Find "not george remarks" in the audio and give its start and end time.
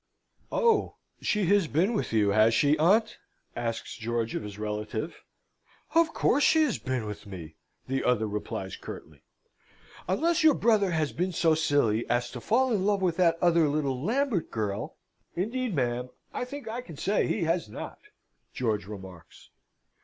17.69-19.51